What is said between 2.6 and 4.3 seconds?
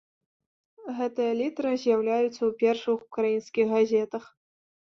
першых украінскіх газетах.